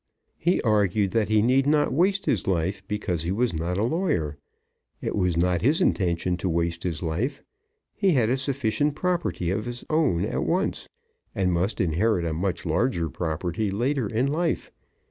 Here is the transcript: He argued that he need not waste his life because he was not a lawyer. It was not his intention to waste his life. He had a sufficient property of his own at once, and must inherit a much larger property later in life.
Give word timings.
He 0.39 0.59
argued 0.63 1.11
that 1.11 1.29
he 1.29 1.43
need 1.43 1.67
not 1.67 1.93
waste 1.93 2.25
his 2.25 2.47
life 2.47 2.81
because 2.87 3.21
he 3.21 3.31
was 3.31 3.53
not 3.53 3.77
a 3.77 3.83
lawyer. 3.85 4.35
It 4.99 5.15
was 5.15 5.37
not 5.37 5.61
his 5.61 5.79
intention 5.79 6.37
to 6.37 6.49
waste 6.49 6.81
his 6.81 7.03
life. 7.03 7.43
He 7.93 8.13
had 8.13 8.27
a 8.27 8.35
sufficient 8.37 8.95
property 8.95 9.51
of 9.51 9.65
his 9.65 9.85
own 9.91 10.25
at 10.25 10.43
once, 10.43 10.89
and 11.35 11.53
must 11.53 11.79
inherit 11.79 12.25
a 12.25 12.33
much 12.33 12.65
larger 12.65 13.11
property 13.11 13.69
later 13.69 14.07
in 14.09 14.25
life. 14.25 14.71